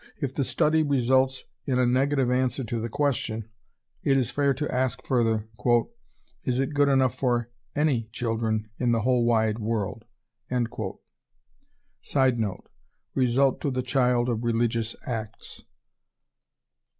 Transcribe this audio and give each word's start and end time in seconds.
If 0.19 0.33
the 0.33 0.43
study 0.43 0.81
results 0.81 1.43
in 1.67 1.77
a 1.77 1.85
negative 1.85 2.31
answer 2.31 2.63
to 2.63 2.79
the 2.79 2.89
question, 2.89 3.47
it 4.01 4.17
is 4.17 4.31
fair 4.31 4.51
to 4.55 4.67
ask 4.73 5.05
further, 5.05 5.47
"Is 6.43 6.59
it 6.59 6.73
good 6.73 6.87
enough 6.89 7.13
for 7.13 7.51
any 7.75 8.09
children 8.11 8.71
in 8.79 8.93
the 8.93 9.01
whole 9.01 9.23
wide 9.25 9.59
world?" 9.59 10.05
[Sidenote: 12.01 12.67
Result 13.13 13.61
to 13.61 13.69
the 13.69 13.83
child 13.83 14.27
of 14.27 14.43
religious 14.43 14.95
acts. 15.05 15.65